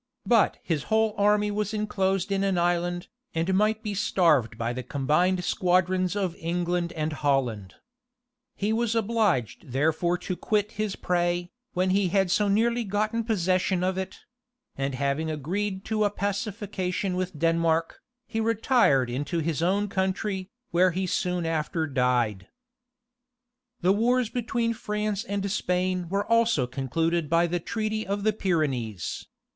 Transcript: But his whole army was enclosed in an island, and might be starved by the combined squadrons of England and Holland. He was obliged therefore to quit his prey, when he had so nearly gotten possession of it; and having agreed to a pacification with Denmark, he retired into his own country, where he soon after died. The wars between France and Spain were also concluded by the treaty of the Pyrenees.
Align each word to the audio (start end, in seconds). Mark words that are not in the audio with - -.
But 0.25 0.57
his 0.63 0.85
whole 0.85 1.13
army 1.15 1.51
was 1.51 1.75
enclosed 1.75 2.31
in 2.31 2.43
an 2.43 2.57
island, 2.57 3.07
and 3.35 3.53
might 3.53 3.83
be 3.83 3.93
starved 3.93 4.57
by 4.57 4.73
the 4.73 4.81
combined 4.81 5.43
squadrons 5.45 6.15
of 6.15 6.35
England 6.39 6.91
and 6.93 7.13
Holland. 7.13 7.75
He 8.55 8.73
was 8.73 8.95
obliged 8.95 9.73
therefore 9.73 10.17
to 10.17 10.35
quit 10.35 10.71
his 10.71 10.95
prey, 10.95 11.51
when 11.73 11.91
he 11.91 12.07
had 12.07 12.31
so 12.31 12.47
nearly 12.47 12.83
gotten 12.83 13.23
possession 13.23 13.83
of 13.83 13.95
it; 13.95 14.21
and 14.75 14.95
having 14.95 15.29
agreed 15.29 15.85
to 15.85 16.03
a 16.03 16.09
pacification 16.09 17.15
with 17.15 17.37
Denmark, 17.37 18.01
he 18.25 18.39
retired 18.39 19.07
into 19.07 19.37
his 19.37 19.61
own 19.61 19.87
country, 19.87 20.49
where 20.71 20.89
he 20.89 21.05
soon 21.05 21.45
after 21.45 21.85
died. 21.85 22.47
The 23.81 23.93
wars 23.93 24.29
between 24.29 24.73
France 24.73 25.23
and 25.25 25.51
Spain 25.51 26.09
were 26.09 26.25
also 26.25 26.65
concluded 26.65 27.29
by 27.29 27.45
the 27.45 27.59
treaty 27.59 28.07
of 28.07 28.23
the 28.23 28.33
Pyrenees. 28.33 29.27